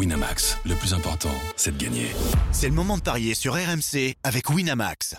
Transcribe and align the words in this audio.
Winamax, 0.00 0.56
le 0.64 0.74
plus 0.76 0.94
important, 0.94 1.28
c'est 1.56 1.76
de 1.76 1.84
gagner. 1.84 2.06
C'est 2.52 2.68
le 2.68 2.74
moment 2.74 2.96
de 2.96 3.02
parier 3.02 3.34
sur 3.34 3.52
RMC 3.52 4.14
avec 4.24 4.48
Winamax. 4.48 5.14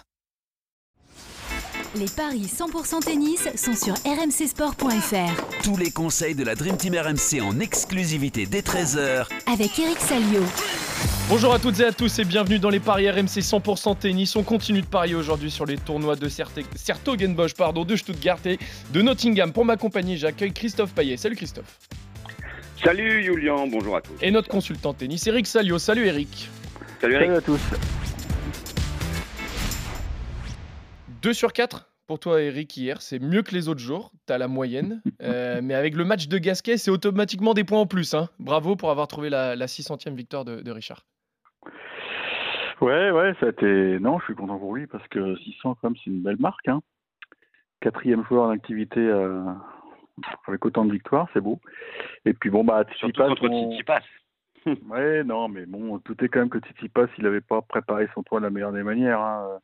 Les 1.93 2.07
paris 2.07 2.49
100% 2.51 3.03
tennis 3.03 3.47
sont 3.55 3.75
sur 3.75 3.93
rmcsport.fr. 3.93 5.61
Tous 5.63 5.77
les 5.77 5.91
conseils 5.91 6.33
de 6.33 6.43
la 6.43 6.55
Dream 6.55 6.77
Team 6.77 6.95
RMC 6.95 7.43
en 7.43 7.59
exclusivité 7.59 8.47
dès 8.47 8.61
13h 8.61 9.27
avec 9.45 9.77
Eric 9.77 9.99
Salio. 9.99 10.41
Bonjour 11.29 11.53
à 11.53 11.59
toutes 11.59 11.79
et 11.79 11.85
à 11.85 11.91
tous 11.91 12.17
et 12.17 12.25
bienvenue 12.25 12.57
dans 12.57 12.71
les 12.71 12.79
paris 12.79 13.07
RMC 13.07 13.41
100% 13.41 13.99
tennis. 13.99 14.35
On 14.35 14.41
continue 14.41 14.81
de 14.81 14.87
parier 14.87 15.13
aujourd'hui 15.13 15.51
sur 15.51 15.67
les 15.67 15.77
tournois 15.77 16.15
de 16.15 16.27
Sertogenbosch, 16.27 17.53
pardon, 17.53 17.85
de 17.85 17.95
Stuttgart 17.95 18.39
et 18.45 18.57
de 18.91 19.01
Nottingham. 19.03 19.53
Pour 19.53 19.63
m'accompagner, 19.63 20.17
j'accueille 20.17 20.53
Christophe 20.53 20.93
Payet. 20.93 21.17
Salut 21.17 21.35
Christophe. 21.35 21.77
Salut 22.83 23.21
Julien, 23.21 23.67
bonjour 23.67 23.95
à 23.95 24.01
tous. 24.01 24.17
Et 24.23 24.31
notre 24.31 24.47
consultant 24.47 24.95
tennis, 24.95 25.27
Eric 25.27 25.45
Salio. 25.45 25.77
Salut 25.77 26.07
Eric. 26.07 26.49
Salut 26.99 27.13
Eric. 27.13 27.27
Salut 27.27 27.37
à 27.37 27.41
tous. 27.41 27.71
2 31.21 31.31
sur 31.33 31.53
4 31.53 31.91
pour 32.07 32.17
toi, 32.17 32.41
Eric, 32.41 32.75
hier. 32.75 32.99
C'est 33.03 33.19
mieux 33.19 33.43
que 33.43 33.53
les 33.53 33.69
autres 33.69 33.79
jours. 33.79 34.11
Tu 34.25 34.33
as 34.33 34.39
la 34.39 34.47
moyenne. 34.47 35.01
Euh, 35.21 35.59
mais 35.61 35.75
avec 35.75 35.95
le 35.95 36.03
match 36.03 36.27
de 36.27 36.39
Gasquet, 36.39 36.77
c'est 36.77 36.89
automatiquement 36.89 37.53
des 37.53 37.63
points 37.63 37.81
en 37.81 37.85
plus. 37.85 38.15
Hein. 38.15 38.29
Bravo 38.39 38.75
pour 38.75 38.89
avoir 38.89 39.07
trouvé 39.07 39.29
la, 39.29 39.55
600e 39.55 40.15
victoire 40.15 40.43
de, 40.43 40.71
Richard. 40.71 41.05
Ouais, 42.81 43.11
ouais, 43.11 43.35
ça 43.39 43.45
a 43.45 43.49
été. 43.49 43.99
Non, 43.99 44.17
je 44.17 44.25
suis 44.25 44.33
content 44.33 44.57
pour 44.57 44.73
lui 44.73 44.87
parce 44.87 45.07
que 45.09 45.35
600, 45.35 45.75
quand 45.75 45.89
même, 45.89 45.95
c'est 46.03 46.09
une 46.09 46.23
belle 46.23 46.39
marque. 46.39 46.67
Hein. 46.67 46.81
Quatrième 47.81 48.25
joueur 48.25 48.45
en 48.45 48.49
activité 48.49 48.99
euh, 48.99 49.43
avec 50.51 50.65
autant 50.65 50.85
de 50.85 50.91
victoires, 50.91 51.27
c'est 51.33 51.41
beau. 51.41 51.59
Et 52.25 52.33
puis 52.33 52.49
bon, 52.49 52.63
bah, 52.63 52.83
Tsitsipas. 52.83 53.27
Surtout 53.27 53.47
contre 53.47 54.01
ouais, 54.91 55.23
non, 55.23 55.49
mais 55.49 55.65
bon, 55.65 55.97
tout 55.99 56.23
est 56.23 56.29
quand 56.29 56.39
même 56.39 56.49
que 56.49 56.59
Tsitsipas, 56.59 57.07
il 57.17 57.23
n'avait 57.23 57.41
pas 57.41 57.61
préparé 57.63 58.07
son 58.13 58.21
toit 58.21 58.39
de 58.39 58.45
la 58.45 58.51
meilleure 58.51 58.71
des 58.71 58.83
manières. 58.83 59.19
Hein 59.19 59.59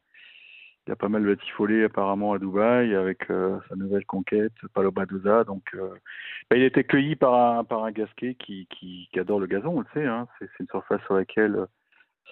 il 0.87 0.91
a 0.93 0.95
pas 0.95 1.09
mal 1.09 1.23
batifolé 1.23 1.83
apparemment 1.83 2.33
à 2.33 2.39
Dubaï 2.39 2.95
avec 2.95 3.29
euh, 3.29 3.59
sa 3.67 3.75
nouvelle 3.75 4.05
conquête, 4.05 4.53
Palo 4.73 4.91
Badoza. 4.91 5.43
Donc, 5.43 5.63
euh, 5.75 5.89
bah, 6.49 6.55
il 6.55 6.63
a 6.63 6.67
été 6.67 6.83
cueilli 6.83 7.15
par 7.15 7.33
un, 7.33 7.63
par 7.63 7.83
un 7.83 7.91
Gasquet 7.91 8.35
qui, 8.35 8.67
qui, 8.67 9.09
adore 9.19 9.39
le 9.39 9.47
gazon, 9.47 9.77
on 9.77 9.79
le 9.81 9.85
sait. 9.93 10.05
Hein. 10.05 10.27
C'est, 10.39 10.49
une 10.59 10.67
surface 10.67 11.01
sur 11.03 11.15
laquelle 11.15 11.65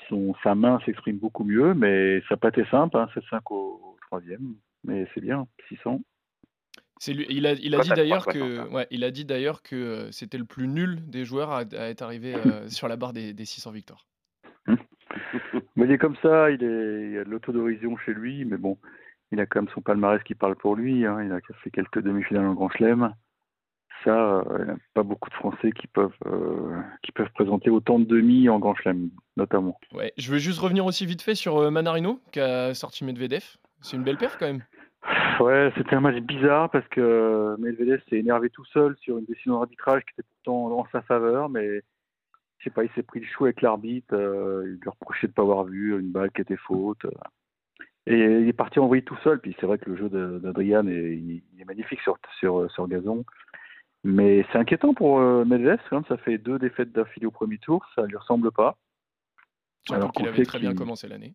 son, 0.07 0.33
sa 0.41 0.55
main 0.55 0.79
s'exprime 0.85 1.17
beaucoup 1.17 1.43
mieux, 1.43 1.73
mais 1.73 2.21
ça 2.21 2.35
n'a 2.35 2.37
pas 2.37 2.49
été 2.49 2.65
simple. 2.65 2.97
Hein. 2.97 3.09
C'est 3.13 3.25
5 3.25 3.51
au, 3.51 3.97
troisième, 4.07 4.55
mais 4.85 5.07
c'est 5.13 5.21
bien, 5.21 5.47
600. 5.67 5.99
Lui, 7.07 7.25
il 7.29 7.45
a, 7.45 7.53
il 7.53 7.75
a 7.75 7.79
dit 7.79 7.89
d'ailleurs 7.89 8.25
que, 8.25 8.69
ouais, 8.69 8.87
il 8.89 9.03
a 9.03 9.11
dit 9.11 9.25
d'ailleurs 9.25 9.61
que 9.61 9.75
euh, 9.75 10.11
c'était 10.11 10.37
le 10.37 10.45
plus 10.45 10.67
nul 10.67 10.99
des 11.07 11.25
joueurs 11.25 11.51
à, 11.51 11.61
être 11.61 12.01
arrivé 12.01 12.33
sur 12.67 12.87
la 12.87 12.95
barre 12.95 13.13
des, 13.13 13.33
des 13.33 13.45
600 13.45 13.71
victoires. 13.71 14.05
Mais 15.75 15.85
il 15.85 15.91
est 15.91 15.97
comme 15.97 16.15
ça, 16.21 16.49
il, 16.51 16.63
est, 16.63 17.11
il 17.11 17.17
a 17.17 17.23
de 17.25 17.29
l'autodorision 17.29 17.97
chez 17.97 18.13
lui, 18.13 18.45
mais 18.45 18.57
bon, 18.57 18.77
il 19.31 19.39
a 19.39 19.45
quand 19.45 19.61
même 19.61 19.73
son 19.73 19.81
palmarès 19.81 20.21
qui 20.23 20.35
parle 20.35 20.55
pour 20.55 20.75
lui. 20.75 21.05
Hein. 21.05 21.23
Il 21.23 21.31
a 21.31 21.39
fait 21.63 21.71
quelques 21.71 22.01
demi-finales 22.01 22.45
en 22.45 22.53
Grand 22.53 22.69
Chelem. 22.69 23.13
Ça, 24.03 24.11
euh, 24.11 24.43
il 24.59 24.65
n'y 24.65 24.71
a 24.71 24.77
pas 24.93 25.03
beaucoup 25.03 25.29
de 25.29 25.35
Français 25.35 25.71
qui 25.71 25.87
peuvent, 25.87 26.15
euh, 26.27 26.79
qui 27.01 27.11
peuvent 27.11 27.31
présenter 27.33 27.69
autant 27.69 27.99
de 27.99 28.05
demi 28.05 28.49
en 28.49 28.59
Grand 28.59 28.75
Chelem, 28.75 29.09
notamment. 29.35 29.79
Ouais, 29.93 30.13
je 30.17 30.31
veux 30.31 30.37
juste 30.37 30.59
revenir 30.59 30.85
aussi 30.85 31.05
vite 31.05 31.21
fait 31.21 31.35
sur 31.35 31.57
euh, 31.57 31.71
Manarino, 31.71 32.19
qui 32.31 32.39
a 32.39 32.73
sorti 32.73 33.03
Medvedev. 33.03 33.43
C'est 33.81 33.97
une 33.97 34.03
belle 34.03 34.17
perf 34.17 34.37
quand 34.37 34.47
même. 34.47 34.63
Ouais, 35.39 35.71
c'était 35.77 35.95
un 35.95 35.99
match 35.99 36.19
bizarre 36.21 36.69
parce 36.69 36.87
que 36.87 37.55
Medvedev 37.59 38.01
s'est 38.09 38.17
énervé 38.17 38.49
tout 38.49 38.65
seul 38.65 38.95
sur 38.97 39.17
une 39.17 39.25
décision 39.25 39.59
d'arbitrage 39.59 40.03
qui 40.03 40.13
était 40.17 40.27
pourtant 40.43 40.79
en 40.79 40.87
sa 40.91 41.01
faveur, 41.01 41.49
mais 41.49 41.81
je 42.57 42.63
sais 42.63 42.69
pas, 42.69 42.83
il 42.83 42.89
s'est 42.95 43.03
pris 43.03 43.19
le 43.19 43.25
chou 43.25 43.45
avec 43.45 43.61
l'arbitre, 43.61 44.15
euh, 44.15 44.63
il 44.65 44.79
lui 44.81 44.89
reprochait 44.89 45.27
de 45.27 45.31
ne 45.31 45.35
pas 45.35 45.41
avoir 45.41 45.65
vu 45.65 45.99
une 45.99 46.11
balle 46.11 46.31
qui 46.31 46.41
était 46.41 46.57
faute. 46.57 47.05
Et 48.07 48.17
il 48.17 48.47
est 48.47 48.53
parti 48.53 48.79
en 48.79 48.87
vrille 48.87 49.03
tout 49.03 49.17
seul. 49.23 49.39
Puis 49.39 49.55
c'est 49.59 49.65
vrai 49.65 49.77
que 49.77 49.89
le 49.89 49.97
jeu 49.97 50.09
d'Adrian 50.39 50.87
est, 50.87 51.17
il 51.17 51.41
est 51.59 51.65
magnifique 51.65 52.01
sur, 52.01 52.17
sur, 52.39 52.71
sur 52.71 52.87
gazon. 52.87 53.25
Mais 54.03 54.45
c'est 54.51 54.59
inquiétant 54.59 54.93
pour 54.93 55.19
euh, 55.19 55.45
Medvedev, 55.45 55.79
ça 56.07 56.17
fait 56.17 56.37
deux 56.37 56.59
défaites 56.59 56.91
d'affilée 56.91 57.25
au 57.25 57.31
premier 57.31 57.57
tour, 57.57 57.83
ça 57.95 58.03
lui 58.03 58.15
ressemble 58.15 58.51
pas. 58.51 58.77
alors 59.91 60.11
qu'il 60.11 60.27
avait 60.27 60.45
très 60.45 60.59
bien 60.59 60.75
commencé 60.75 61.07
l'année. 61.07 61.33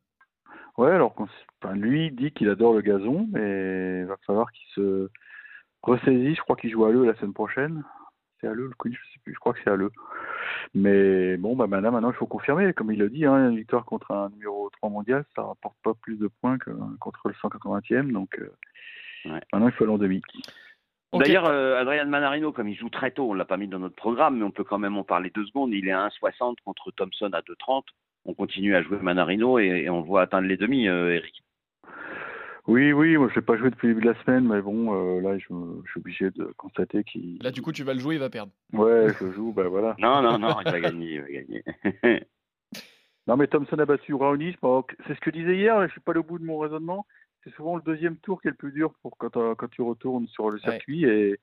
Ouais, 0.80 0.92
alors 0.92 1.14
enfin, 1.18 1.74
lui 1.74 2.10
dit 2.10 2.32
qu'il 2.32 2.48
adore 2.48 2.72
le 2.72 2.80
gazon, 2.80 3.28
mais 3.30 4.00
il 4.00 4.06
va 4.06 4.16
falloir 4.26 4.50
qu'il 4.50 4.66
se 4.74 5.10
ressaisit. 5.82 6.34
Je 6.34 6.40
crois 6.40 6.56
qu'il 6.56 6.70
joue 6.70 6.86
à 6.86 6.90
l'E 6.90 7.04
la 7.04 7.14
semaine 7.16 7.34
prochaine. 7.34 7.84
C'est 8.40 8.46
à 8.46 8.54
l'E 8.54 8.62
le 8.62 8.72
Queen, 8.78 8.94
je 8.94 9.12
sais 9.12 9.18
plus, 9.22 9.34
je 9.34 9.38
crois 9.38 9.52
que 9.52 9.58
c'est 9.62 9.68
à 9.68 9.76
l'E. 9.76 9.90
Mais 10.72 11.36
bon, 11.36 11.54
bah 11.54 11.66
maintenant, 11.66 11.92
maintenant, 11.92 12.10
il 12.10 12.16
faut 12.16 12.26
confirmer. 12.26 12.72
Comme 12.72 12.90
il 12.92 12.98
le 12.98 13.10
dit, 13.10 13.26
hein, 13.26 13.50
une 13.50 13.58
victoire 13.58 13.84
contre 13.84 14.10
un 14.10 14.30
numéro 14.30 14.70
3 14.70 14.88
mondial, 14.88 15.26
ça 15.36 15.42
rapporte 15.42 15.76
pas 15.82 15.92
plus 15.92 16.16
de 16.16 16.28
points 16.40 16.56
que 16.56 16.70
contre 16.98 17.28
le 17.28 17.34
180e. 17.34 18.10
Donc 18.10 18.38
euh, 18.38 18.50
maintenant, 19.52 19.68
il 19.68 19.72
faut 19.72 19.84
aller 19.84 19.92
en 19.92 19.98
demi. 19.98 20.22
D'ailleurs, 21.12 21.44
euh, 21.44 21.78
Adrian 21.78 22.06
Manarino, 22.06 22.52
comme 22.52 22.68
il 22.68 22.74
joue 22.74 22.88
très 22.88 23.10
tôt, 23.10 23.28
on 23.28 23.34
l'a 23.34 23.44
pas 23.44 23.58
mis 23.58 23.68
dans 23.68 23.80
notre 23.80 23.96
programme, 23.96 24.38
mais 24.38 24.44
on 24.44 24.50
peut 24.50 24.64
quand 24.64 24.78
même 24.78 24.96
en 24.96 25.04
parler 25.04 25.28
deux 25.28 25.44
secondes. 25.44 25.74
Il 25.74 25.88
est 25.88 25.92
à 25.92 26.08
1,60 26.08 26.54
contre 26.64 26.90
Thompson 26.92 27.28
à 27.34 27.42
2,30. 27.42 27.82
On 28.24 28.34
continue 28.34 28.74
à 28.74 28.82
jouer 28.82 28.98
Manarino 29.00 29.58
et, 29.58 29.88
on 29.88 30.00
le 30.00 30.06
voit 30.06 30.22
atteindre 30.22 30.46
les 30.46 30.56
demi, 30.56 30.88
euh, 30.88 31.14
Eric. 31.14 31.42
Oui, 32.66 32.92
oui, 32.92 33.16
moi 33.16 33.28
je 33.32 33.38
n'ai 33.38 33.44
pas 33.44 33.56
joué 33.56 33.70
depuis 33.70 33.88
le 33.88 33.94
début 33.94 34.06
de 34.06 34.12
la 34.12 34.22
semaine, 34.22 34.46
mais 34.46 34.60
bon, 34.60 34.94
euh, 34.94 35.20
là 35.20 35.38
je, 35.38 35.44
suis 35.44 35.98
obligé 35.98 36.30
de 36.30 36.44
constater 36.56 37.02
qu'il. 37.04 37.42
Là 37.42 37.50
du 37.50 37.62
coup 37.62 37.72
tu 37.72 37.82
vas 37.82 37.94
le 37.94 38.00
jouer, 38.00 38.16
il 38.16 38.20
va 38.20 38.30
perdre. 38.30 38.52
Ouais, 38.72 39.08
je 39.18 39.32
joue, 39.32 39.52
ben 39.52 39.66
voilà. 39.66 39.96
non, 39.98 40.22
non, 40.22 40.38
non, 40.38 40.56
il 40.64 40.70
va 40.70 40.80
gagner, 40.80 41.14
il 41.14 41.20
va 41.20 41.30
gagner. 41.30 41.64
non, 43.26 43.36
mais 43.36 43.46
Thompson 43.46 43.78
a 43.78 43.86
battu 43.86 44.14
Raonic, 44.14 44.58
c'est 45.06 45.14
ce 45.14 45.20
que 45.20 45.30
je 45.32 45.38
disais 45.38 45.56
hier, 45.56 45.82
je 45.86 45.92
suis 45.92 46.00
pas 46.00 46.12
allé 46.12 46.20
au 46.20 46.24
bout 46.24 46.38
de 46.38 46.44
mon 46.44 46.58
raisonnement. 46.58 47.06
C'est 47.42 47.54
souvent 47.54 47.76
le 47.76 47.82
deuxième 47.82 48.18
tour 48.18 48.42
qui 48.42 48.48
est 48.48 48.50
le 48.50 48.56
plus 48.56 48.72
dur 48.72 48.92
pour 49.02 49.16
quand, 49.16 49.36
euh, 49.38 49.54
quand 49.54 49.68
tu 49.68 49.80
retournes 49.80 50.28
sur 50.28 50.50
le 50.50 50.58
circuit 50.58 51.04
et 51.04 51.40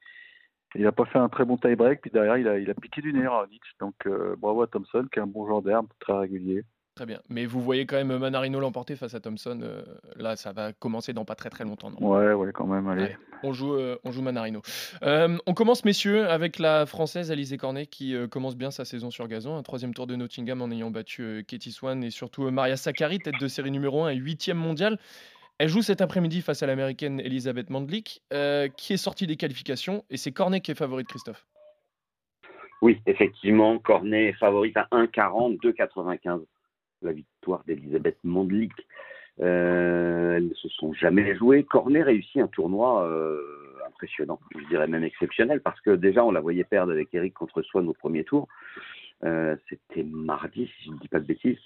il 0.78 0.84
n'a 0.84 0.92
pas 0.92 1.06
fait 1.06 1.20
un 1.20 1.30
très 1.30 1.46
bon 1.46 1.58
tie-break, 1.58 2.02
puis 2.02 2.12
derrière 2.12 2.38
il 2.38 2.48
a, 2.48 2.58
il 2.58 2.70
a 2.70 2.74
piqué 2.74 3.02
du 3.02 3.12
nez 3.14 3.28
Raonic. 3.28 3.62
Donc 3.80 3.96
euh, 4.06 4.36
bravo 4.38 4.62
à 4.62 4.68
Thompson 4.68 5.08
qui 5.12 5.20
est 5.20 5.22
un 5.22 5.28
bon 5.28 5.46
joueur 5.46 5.62
d'herbe, 5.62 5.88
très 6.00 6.14
régulier. 6.14 6.64
Très 6.98 7.06
bien. 7.06 7.22
Mais 7.30 7.46
vous 7.46 7.62
voyez 7.62 7.86
quand 7.86 7.96
même 7.96 8.18
Manarino 8.18 8.60
l'emporter 8.60 8.96
face 8.96 9.14
à 9.14 9.20
Thompson. 9.20 9.60
Euh, 9.62 9.84
là, 10.16 10.36
ça 10.36 10.52
va 10.52 10.74
commencer 10.74 11.14
dans 11.14 11.26
pas 11.26 11.36
très 11.36 11.52
très 11.52 11.64
longtemps. 11.64 11.92
Non? 11.92 11.98
Ouais, 12.00 12.34
ouais, 12.34 12.52
quand 12.52 12.66
même. 12.66 12.88
Allez. 12.88 13.16
on, 13.44 13.54
joue, 13.54 13.76
euh, 13.76 14.00
on 14.04 14.12
joue 14.12 14.24
Manarino. 14.24 14.64
Euh, 15.04 15.38
on 15.46 15.54
commence, 15.54 15.86
messieurs, 15.86 16.28
avec 16.28 16.58
la 16.58 16.88
française 16.88 17.32
Alizé 17.32 17.58
Cornet 17.58 17.86
qui 17.86 18.16
commence 18.32 18.56
bien 18.56 18.72
sa 18.72 18.84
saison 18.84 19.12
sur 19.12 19.28
gazon. 19.28 19.56
Un 19.56 19.62
troisième 19.62 19.94
tour 19.94 20.08
de 20.08 20.16
Nottingham 20.16 20.59
en 20.59 20.72
ayant 20.72 20.90
battu 20.90 21.46
Katie 21.48 21.72
Swan 21.72 22.04
et 22.04 22.09
surtout 22.09 22.50
Maria 22.50 22.78
Sakkari, 22.78 23.20
tête 23.20 23.40
de 23.40 23.48
série 23.48 23.70
numéro 23.70 24.06
1 24.06 24.09
et 24.09 24.16
huitième 24.16 24.58
mondial. 24.58 24.98
Elle 25.59 25.69
joue 25.69 25.81
cet 25.81 26.01
après-midi 26.01 26.41
face 26.41 26.62
à 26.62 26.68
l'américaine 26.68 27.19
Elisabeth 27.19 27.69
Mandlik, 27.69 28.22
qui 28.78 28.94
est 28.94 28.97
sortie 28.97 29.25
des 29.25 29.38
qualifications. 29.38 30.03
Et 30.09 30.18
c'est 30.18 30.31
Cornet 30.31 30.62
qui 30.62 30.72
est 30.72 30.75
favori 30.75 31.03
de 31.03 31.07
Christophe. 31.07 31.45
Oui, 32.81 33.01
effectivement, 33.07 33.79
Cornet 33.79 34.28
est 34.28 34.34
favorite 34.34 34.78
à 34.78 34.88
1,40, 34.91 35.59
2,95 35.59 36.44
la 37.01 37.12
victoire 37.12 37.63
d'Elisabeth 37.66 38.17
Mondlik. 38.23 38.72
Euh, 39.40 40.38
elles 40.38 40.47
ne 40.47 40.53
se 40.56 40.69
sont 40.69 40.94
jamais 40.94 41.35
jouées. 41.35 41.63
Cornet 41.63 42.03
réussit 42.03 42.41
un 42.41 42.47
tournoi 42.47 43.03
euh, 43.06 43.40
impressionnant, 43.88 44.40
je 44.56 44.67
dirais 44.67 44.88
même 44.88 45.03
exceptionnel, 45.03 45.62
parce 45.62 45.79
que 45.81 45.91
déjà 45.91 46.23
on 46.25 46.31
la 46.31 46.40
voyait 46.40 46.63
perdre 46.63 46.91
avec 46.91 47.13
Eric 47.13 47.34
contre 47.34 47.62
Swan 47.62 47.88
au 47.88 47.94
premier 47.94 48.23
tour. 48.23 48.47
Euh, 49.23 49.55
c'était 49.67 50.03
mardi, 50.03 50.67
si 50.67 50.85
je 50.85 50.91
ne 50.91 50.97
dis 51.00 51.07
pas 51.07 51.19
de 51.19 51.25
bêtises. 51.25 51.57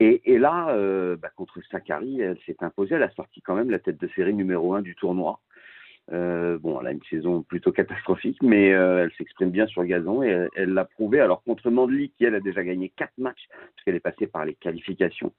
Et, 0.00 0.38
là, 0.38 0.74
bah, 1.16 1.30
contre 1.36 1.60
Sakari, 1.70 2.20
elle 2.20 2.38
s'est 2.46 2.56
imposée. 2.60 2.94
Elle 2.94 3.02
a 3.02 3.10
sorti 3.10 3.40
quand 3.42 3.54
même 3.54 3.70
la 3.70 3.78
tête 3.78 4.00
de 4.00 4.08
série 4.14 4.34
numéro 4.34 4.74
1 4.74 4.82
du 4.82 4.94
tournoi. 4.94 5.40
bon, 6.08 6.80
elle 6.80 6.86
a 6.86 6.92
une 6.92 7.02
saison 7.10 7.42
plutôt 7.42 7.72
catastrophique, 7.72 8.42
mais 8.42 8.68
elle 8.68 9.10
s'exprime 9.18 9.50
bien 9.50 9.66
sur 9.66 9.84
gazon 9.84 10.22
et 10.22 10.48
elle 10.56 10.74
l'a 10.74 10.84
prouvé. 10.84 11.20
Alors 11.20 11.42
contre 11.42 11.70
Mandli, 11.70 12.10
qui 12.10 12.24
elle 12.24 12.36
a 12.36 12.40
déjà 12.40 12.62
gagné 12.62 12.92
quatre 12.96 13.18
matchs, 13.18 13.48
puisqu'elle 13.74 13.96
est 13.96 14.00
passée 14.00 14.26
par 14.26 14.44
les 14.44 14.54
qualifications, 14.54 15.32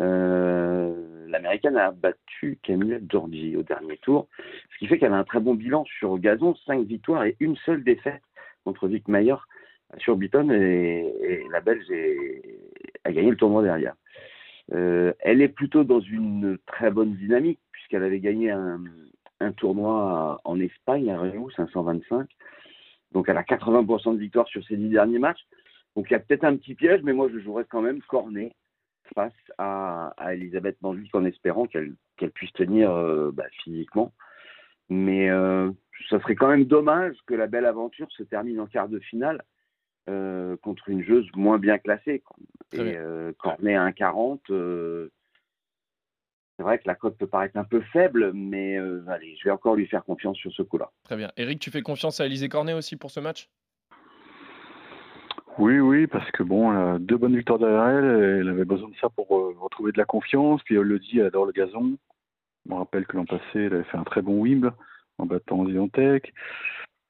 euh, 0.00 1.26
l'américaine 1.28 1.76
a 1.76 1.90
battu 1.90 2.58
Camille 2.62 3.00
Giorgi 3.08 3.56
au 3.56 3.62
dernier 3.62 3.96
tour, 3.98 4.28
ce 4.72 4.78
qui 4.78 4.86
fait 4.86 4.98
qu'elle 4.98 5.12
a 5.12 5.16
un 5.16 5.24
très 5.24 5.40
bon 5.40 5.54
bilan 5.54 5.84
sur 5.84 6.18
gazon, 6.18 6.54
cinq 6.66 6.86
victoires 6.86 7.24
et 7.24 7.36
une 7.40 7.56
seule 7.56 7.82
défaite 7.82 8.22
contre 8.64 8.86
Vic 8.86 9.08
Mayer 9.08 9.34
sur 9.96 10.16
Beaton 10.16 10.50
et, 10.50 11.44
la 11.50 11.60
Belge 11.60 11.86
a 13.04 13.12
gagné 13.12 13.30
le 13.30 13.36
tournoi 13.36 13.62
derrière. 13.62 13.94
Euh, 14.74 15.12
elle 15.20 15.40
est 15.40 15.48
plutôt 15.48 15.84
dans 15.84 16.00
une 16.00 16.58
très 16.66 16.90
bonne 16.90 17.14
dynamique 17.14 17.60
puisqu'elle 17.72 18.02
avait 18.02 18.20
gagné 18.20 18.50
un, 18.50 18.82
tournoi 19.56 20.40
en 20.44 20.60
Espagne, 20.60 21.10
à 21.10 21.20
Rio, 21.20 21.48
525. 21.50 22.28
Donc 23.12 23.28
elle 23.28 23.38
a 23.38 23.42
80% 23.42 24.14
de 24.14 24.18
victoire 24.18 24.46
sur 24.48 24.62
ses 24.64 24.76
dix 24.76 24.90
derniers 24.90 25.18
matchs. 25.18 25.40
Donc 25.96 26.10
il 26.10 26.12
y 26.12 26.16
a 26.16 26.20
peut-être 26.20 26.44
un 26.44 26.56
petit 26.56 26.74
piège, 26.74 27.00
mais 27.02 27.14
moi 27.14 27.28
je 27.32 27.38
jouerais 27.38 27.64
quand 27.68 27.80
même 27.80 28.02
corné 28.02 28.52
face 29.14 29.32
à, 29.56 30.12
Elisabeth 30.30 30.76
Mandlik 30.82 31.14
en 31.14 31.24
espérant 31.24 31.66
qu'elle 31.66 31.96
puisse 32.34 32.52
tenir 32.52 32.90
euh, 32.90 33.30
bah, 33.32 33.46
physiquement. 33.62 34.12
Mais 34.90 35.30
euh, 35.30 35.70
ça 36.10 36.20
serait 36.20 36.34
quand 36.34 36.48
même 36.48 36.64
dommage 36.64 37.16
que 37.26 37.34
la 37.34 37.46
belle 37.46 37.66
aventure 37.66 38.10
se 38.12 38.22
termine 38.22 38.60
en 38.60 38.66
quart 38.66 38.88
de 38.88 38.98
finale. 38.98 39.42
Euh, 40.08 40.56
contre 40.58 40.88
une 40.88 41.02
joueuse 41.04 41.28
moins 41.34 41.58
bien 41.58 41.78
classée. 41.78 42.20
quoi. 42.20 42.36
Et 42.72 42.96
euh, 42.96 43.32
Cornet 43.38 43.76
à 43.76 43.88
1,40, 43.90 44.40
euh, 44.50 45.10
c'est 46.56 46.64
vrai 46.64 46.78
que 46.78 46.84
la 46.86 46.94
cote 46.96 47.16
peut 47.16 47.26
paraître 47.26 47.56
un 47.56 47.64
peu 47.64 47.80
faible, 47.92 48.32
mais 48.34 48.76
euh, 48.78 49.04
allez, 49.08 49.36
je 49.36 49.44
vais 49.44 49.50
encore 49.50 49.76
lui 49.76 49.86
faire 49.86 50.04
confiance 50.04 50.36
sur 50.38 50.52
ce 50.52 50.62
coup-là. 50.62 50.90
Très 51.04 51.16
bien. 51.16 51.30
Eric, 51.36 51.60
tu 51.60 51.70
fais 51.70 51.82
confiance 51.82 52.20
à 52.20 52.24
Alizé 52.24 52.48
Cornet 52.48 52.72
aussi 52.72 52.96
pour 52.96 53.10
ce 53.10 53.20
match? 53.20 53.48
Oui, 55.58 55.78
oui, 55.78 56.06
parce 56.06 56.30
que 56.32 56.42
bon, 56.42 56.72
elle 56.72 56.78
a 56.78 56.98
deux 56.98 57.16
bonnes 57.16 57.36
victoires 57.36 57.58
derrière 57.58 57.86
elle. 57.86 58.40
Elle 58.40 58.48
avait 58.48 58.64
besoin 58.64 58.88
de 58.88 58.96
ça 59.00 59.08
pour 59.08 59.36
euh, 59.36 59.54
retrouver 59.58 59.92
de 59.92 59.98
la 59.98 60.04
confiance. 60.04 60.62
Puis 60.64 60.76
elle 60.76 60.82
le 60.82 60.98
dit, 60.98 61.18
elle 61.18 61.26
adore 61.26 61.46
le 61.46 61.52
gazon. 61.52 61.96
Je 62.64 62.70
me 62.72 62.76
rappelle 62.76 63.06
que 63.06 63.16
l'an 63.16 63.24
passé, 63.24 63.42
elle 63.54 63.74
avait 63.74 63.84
fait 63.84 63.96
un 63.96 64.04
très 64.04 64.22
bon 64.22 64.40
Wimble 64.40 64.72
en 65.18 65.26
battant 65.26 65.66
Ziontek. 65.66 66.32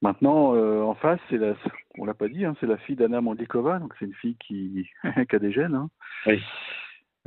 Maintenant, 0.01 0.55
euh, 0.55 0.83
en 0.83 0.95
face, 0.95 1.21
c'est 1.29 1.39
la, 1.39 1.55
on 1.99 2.05
l'a 2.05 2.15
pas 2.15 2.29
dit, 2.29 2.45
hein, 2.45 2.55
c'est 2.61 2.67
la 2.67 2.77
fille 2.79 2.95
d'Anna 2.95 3.21
Mandlikova, 3.21 3.81
donc 3.81 3.95
c'est 3.99 4.05
une 4.05 4.15
fille 4.15 4.37
qui, 4.37 4.89
qui 5.29 5.37
a 5.37 5.39
des 5.39 5.53
gènes. 5.53 5.75
Hein. 5.75 5.91
Oui. 6.27 6.41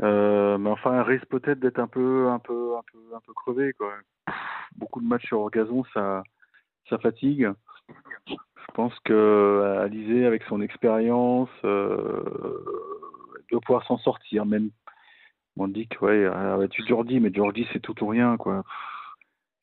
Euh, 0.01 0.57
mais 0.57 0.69
enfin, 0.69 0.95
elle 0.95 1.01
risque 1.01 1.25
peut-être 1.25 1.59
d'être 1.59 1.79
un 1.79 1.87
peu, 1.87 2.29
un 2.29 2.39
peu, 2.39 2.77
un 2.77 2.81
peu, 2.91 3.15
un 3.15 3.19
peu 3.19 3.33
crevée, 3.33 3.73
quoi. 3.73 3.93
Beaucoup 4.77 5.01
de 5.01 5.05
matchs 5.05 5.27
sur 5.27 5.49
gazon, 5.49 5.83
ça, 5.93 6.23
ça 6.89 6.97
fatigue. 6.97 7.51
Je 8.27 8.73
pense 8.73 8.97
que 9.01 9.79
Alizé, 9.83 10.25
avec 10.25 10.43
son 10.43 10.61
expérience, 10.61 11.49
euh, 11.65 12.63
doit 13.51 13.61
pouvoir 13.61 13.85
s'en 13.85 13.97
sortir. 13.97 14.45
Même, 14.45 14.69
que 15.55 16.05
ouais, 16.05 16.17
elle 16.19 16.27
a 16.27 16.57
battu 16.57 16.83
Jordi, 16.87 17.19
mais 17.19 17.33
Jordi, 17.33 17.67
c'est 17.73 17.81
tout 17.81 18.01
ou 18.03 18.07
rien, 18.07 18.37
quoi. 18.37 18.63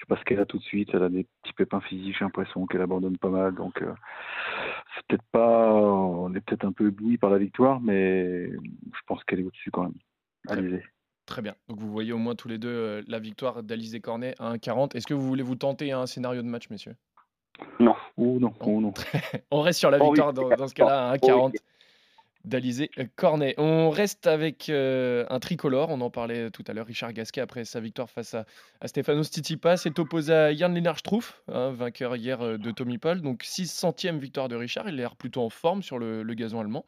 Pff, 0.08 0.14
Je 0.14 0.14
sais 0.14 0.14
pas 0.14 0.16
ce 0.16 0.24
qu'elle 0.24 0.40
a 0.40 0.46
tout 0.46 0.58
de 0.58 0.62
suite. 0.62 0.90
Elle 0.94 1.02
a 1.02 1.08
des 1.08 1.26
petits 1.42 1.52
pépins 1.54 1.80
physiques. 1.80 2.16
J'ai 2.18 2.24
l'impression 2.24 2.66
qu'elle 2.66 2.82
abandonne 2.82 3.18
pas 3.18 3.28
mal. 3.30 3.54
Donc, 3.54 3.80
euh, 3.82 3.92
c'est 4.96 5.06
peut-être 5.06 5.24
pas. 5.32 5.72
On 5.72 6.34
est 6.34 6.40
peut-être 6.40 6.64
un 6.64 6.72
peu 6.72 6.88
ébloui 6.88 7.18
par 7.18 7.30
la 7.30 7.38
victoire, 7.38 7.80
mais 7.80 8.50
je 8.50 9.00
pense 9.06 9.22
qu'elle 9.24 9.40
est 9.40 9.44
au-dessus 9.44 9.70
quand 9.70 9.82
même. 9.82 9.94
Alizé. 10.48 10.82
Très 11.26 11.42
bien. 11.42 11.54
Donc 11.68 11.78
vous 11.78 11.90
voyez 11.90 12.12
au 12.12 12.18
moins 12.18 12.34
tous 12.34 12.48
les 12.48 12.56
deux 12.56 12.68
euh, 12.70 13.02
la 13.06 13.18
victoire 13.18 13.62
d'Alizé 13.62 14.00
Cornet 14.00 14.34
à 14.38 14.54
1,40. 14.54 14.96
Est-ce 14.96 15.06
que 15.06 15.12
vous 15.12 15.26
voulez 15.26 15.42
vous 15.42 15.56
tenter 15.56 15.92
un 15.92 16.06
scénario 16.06 16.40
de 16.40 16.46
match, 16.46 16.70
messieurs? 16.70 16.94
Non. 17.80 17.94
Oh 18.16 18.38
non, 18.40 18.54
oh 18.60 18.80
non. 18.80 18.94
On 19.50 19.60
reste 19.60 19.78
sur 19.80 19.90
la 19.90 19.98
Oh 20.00 20.04
oui. 20.04 20.08
victoire 20.10 20.32
dans, 20.32 20.48
dans 20.48 20.68
ce 20.68 20.74
cas-là 20.74 21.10
à 21.10 21.16
Oh 21.20 21.50
oui. 21.52 21.58
1,40 22.48 22.50
d'Alizé 22.50 22.90
Cornet. 23.16 23.54
On 23.58 23.90
reste 23.90 24.26
avec 24.26 24.68
euh, 24.68 25.24
un 25.30 25.38
tricolore. 25.38 25.90
On 25.90 26.00
en 26.00 26.10
parlait 26.10 26.50
tout 26.50 26.64
à 26.66 26.72
l'heure. 26.72 26.86
Richard 26.86 27.12
Gasquet, 27.12 27.40
après 27.40 27.64
sa 27.64 27.80
victoire 27.80 28.10
face 28.10 28.34
à, 28.34 28.44
à 28.80 28.88
Stefanos 28.88 29.28
Tsitsipas, 29.28 29.82
est 29.86 29.98
opposé 29.98 30.32
à 30.32 30.54
Jan 30.54 30.68
Lennart 30.68 30.98
Struff, 30.98 31.42
hein, 31.48 31.70
vainqueur 31.72 32.16
hier 32.16 32.40
euh, 32.40 32.58
de 32.58 32.70
Tommy 32.70 32.98
Paul. 32.98 33.20
Donc 33.20 33.42
600e 33.42 34.18
victoire 34.18 34.48
de 34.48 34.56
Richard. 34.56 34.88
Il 34.88 34.94
a 34.94 34.96
l'air 34.96 35.16
plutôt 35.16 35.42
en 35.42 35.50
forme 35.50 35.82
sur 35.82 35.98
le, 35.98 36.24
gazon 36.34 36.60
allemand. 36.60 36.84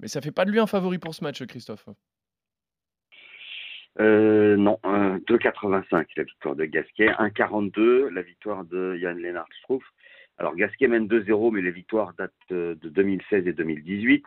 Mais 0.00 0.08
ça 0.08 0.20
fait 0.20 0.32
pas 0.32 0.44
de 0.44 0.50
lui 0.50 0.60
un 0.60 0.66
favori 0.66 0.98
pour 0.98 1.14
ce 1.14 1.24
match, 1.24 1.44
Christophe. 1.44 1.88
Euh, 3.98 4.56
non, 4.56 4.78
euh, 4.86 5.18
2,85 5.28 6.06
la 6.16 6.22
victoire 6.22 6.54
de 6.54 6.64
Gasquet, 6.64 7.08
1,42 7.08 8.08
la 8.08 8.22
victoire 8.22 8.64
de 8.64 8.96
Yann 8.96 9.18
Lennart 9.18 9.48
Struff. 9.62 9.82
Alors 10.38 10.54
Gasquet 10.54 10.88
mène 10.88 11.06
2-0, 11.06 11.52
mais 11.52 11.60
les 11.60 11.70
victoires 11.70 12.14
datent 12.16 12.32
de 12.48 12.74
2016 12.82 13.46
et 13.46 13.52
2018. 13.52 14.24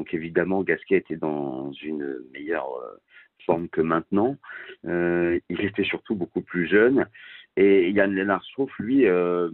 Donc 0.00 0.14
évidemment, 0.14 0.62
Gasquet 0.62 0.96
était 0.96 1.16
dans 1.16 1.72
une 1.72 2.20
meilleure 2.32 2.74
euh, 2.74 2.96
forme 3.44 3.68
que 3.68 3.82
maintenant. 3.82 4.38
Euh, 4.86 5.38
il 5.50 5.62
était 5.62 5.84
surtout 5.84 6.14
beaucoup 6.14 6.40
plus 6.40 6.66
jeune. 6.66 7.06
Et 7.58 7.90
Yann 7.90 8.14
Lennart 8.14 8.42
Struff, 8.44 8.72
lui, 8.78 9.06
euh, 9.06 9.50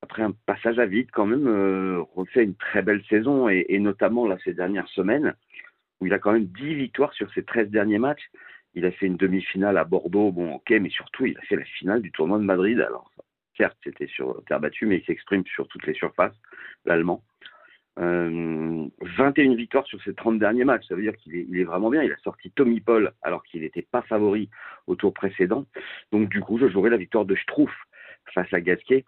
après 0.00 0.22
un 0.22 0.30
passage 0.46 0.78
à 0.78 0.86
vide, 0.86 1.10
quand 1.10 1.26
même, 1.26 1.48
refait 2.14 2.44
une 2.44 2.54
très 2.54 2.82
belle 2.82 3.02
saison, 3.10 3.48
et, 3.48 3.66
et 3.68 3.80
notamment 3.80 4.28
là, 4.28 4.38
ces 4.44 4.54
dernières 4.54 4.86
semaines, 4.90 5.34
où 6.00 6.06
il 6.06 6.14
a 6.14 6.20
quand 6.20 6.30
même 6.30 6.46
10 6.46 6.76
victoires 6.76 7.12
sur 7.14 7.28
ses 7.32 7.42
13 7.42 7.68
derniers 7.70 7.98
matchs. 7.98 8.30
Il 8.74 8.86
a 8.86 8.92
fait 8.92 9.06
une 9.06 9.16
demi-finale 9.16 9.76
à 9.76 9.82
Bordeaux, 9.82 10.30
bon, 10.30 10.54
ok, 10.54 10.70
mais 10.70 10.90
surtout, 10.90 11.26
il 11.26 11.36
a 11.36 11.42
fait 11.42 11.56
la 11.56 11.64
finale 11.64 12.00
du 12.00 12.12
tournoi 12.12 12.38
de 12.38 12.44
Madrid. 12.44 12.78
Alors, 12.80 13.10
certes, 13.56 13.76
c'était 13.82 14.06
sur 14.06 14.40
terre 14.46 14.60
battue, 14.60 14.86
mais 14.86 14.98
il 14.98 15.04
s'exprime 15.04 15.44
sur 15.46 15.66
toutes 15.66 15.84
les 15.84 15.94
surfaces, 15.94 16.36
l'Allemand. 16.84 17.24
Euh, 17.98 18.86
21 19.00 19.54
victoires 19.54 19.86
sur 19.86 20.00
ses 20.02 20.14
30 20.14 20.38
derniers 20.38 20.64
matchs, 20.64 20.86
ça 20.88 20.94
veut 20.94 21.02
dire 21.02 21.16
qu'il 21.16 21.34
est, 21.34 21.64
vraiment 21.64 21.90
bien. 21.90 22.02
Il 22.02 22.12
a 22.12 22.18
sorti 22.18 22.50
Tommy 22.50 22.80
Paul 22.80 23.12
alors 23.22 23.42
qu'il 23.42 23.62
n'était 23.62 23.82
pas 23.82 24.02
favori 24.02 24.48
au 24.86 24.94
tour 24.94 25.12
précédent. 25.12 25.66
Donc, 26.12 26.28
du 26.28 26.40
coup, 26.40 26.58
je 26.58 26.68
jouerai 26.68 26.90
la 26.90 26.96
victoire 26.96 27.24
de 27.24 27.34
Struff 27.34 27.72
face 28.34 28.52
à 28.52 28.60
Gasquet. 28.60 29.04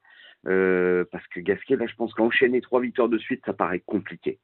Euh, 0.47 1.05
parce 1.13 1.27
que 1.29 1.41
Gasquet, 1.41 1.77
là, 1.77 1.87
je 1.87 1.95
pense 1.95 2.15
qu'enchaîner 2.15 2.63
trois 2.63 2.81
victoires 2.81 3.11
de 3.11 3.19
suite, 3.19 3.43
ça 3.45 3.53
paraît 3.53 3.81
compliqué. 3.81 4.39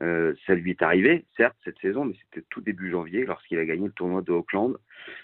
Euh, 0.00 0.34
ça 0.46 0.54
lui 0.54 0.70
est 0.70 0.82
arrivé, 0.82 1.26
certes, 1.36 1.56
cette 1.62 1.78
saison, 1.78 2.06
mais 2.06 2.14
c'était 2.24 2.46
tout 2.48 2.62
début 2.62 2.90
janvier 2.90 3.26
lorsqu'il 3.26 3.58
a 3.58 3.64
gagné 3.66 3.86
le 3.86 3.92
tournoi 3.92 4.22
de 4.22 4.32
Auckland. 4.32 4.78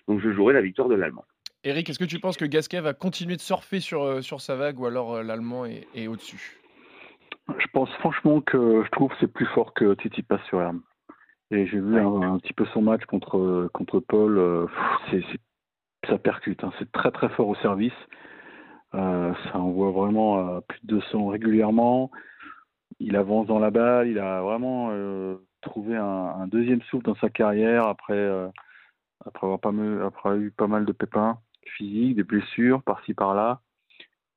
Donc 0.06 0.20
je 0.20 0.30
jouerai 0.30 0.52
la 0.52 0.60
victoire 0.60 0.88
de 0.88 0.94
l'Allemand. 0.94 1.24
Eric, 1.64 1.88
est-ce 1.88 1.98
que 1.98 2.04
tu 2.04 2.20
penses 2.20 2.36
que 2.36 2.44
Gasquet 2.44 2.80
va 2.80 2.92
continuer 2.92 3.36
de 3.36 3.40
surfer 3.40 3.80
sur, 3.80 4.02
euh, 4.02 4.20
sa 4.20 4.54
vague 4.54 4.78
ou 4.78 4.86
alors 4.86 5.14
euh, 5.14 5.22
l'Allemand 5.22 5.64
est 5.64 6.06
au-dessus? 6.06 6.58
Je 7.58 7.66
pense 7.72 7.90
franchement 7.94 8.40
que 8.40 8.82
je 8.84 8.90
trouve 8.90 9.12
c'est 9.20 9.32
plus 9.32 9.46
fort 9.46 9.72
que 9.74 9.94
Tsitsipas 9.94 10.38
sur 10.48 10.60
herbe. 10.60 10.80
Et 11.50 11.66
j'ai 11.66 11.80
vu 11.80 11.98
un, 11.98 12.20
un 12.34 12.38
petit 12.38 12.52
peu 12.52 12.66
son 12.66 12.82
match 12.82 13.04
contre 13.06 13.70
contre 13.72 14.00
Paul. 14.00 14.36
euh, 14.38 14.66
c'est, 15.10 15.22
ça 16.06 16.18
percute. 16.18 16.62
hein. 16.62 16.72
C'est 16.78 16.92
très 16.92 17.10
très 17.10 17.28
fort 17.30 17.48
au 17.48 17.54
service. 17.56 17.94
Euh, 18.94 19.32
ça 19.44 19.58
envoie 19.58 19.90
vraiment 19.90 20.56
à 20.56 20.60
plus 20.62 20.78
de 20.82 20.96
200 20.96 21.28
régulièrement. 21.28 22.10
Il 23.00 23.16
avance 23.16 23.46
dans 23.46 23.58
la 23.58 23.70
balle. 23.70 24.08
Il 24.08 24.18
a 24.18 24.42
vraiment 24.42 24.88
euh, 24.92 25.36
trouvé 25.62 25.96
un, 25.96 26.04
un 26.04 26.46
deuxième 26.48 26.82
souffle 26.82 27.04
dans 27.04 27.14
sa 27.16 27.30
carrière 27.30 27.86
après 27.86 28.12
euh, 28.14 28.48
après 29.24 29.46
avoir 29.46 29.58
pas 29.60 29.72
mal, 29.72 30.02
après 30.02 30.28
avoir 30.28 30.42
eu 30.42 30.50
pas 30.50 30.66
mal 30.66 30.84
de 30.84 30.92
pépins 30.92 31.38
physiques, 31.76 32.16
des 32.16 32.24
blessures 32.24 32.82
par-ci 32.82 33.14
par-là. 33.14 33.60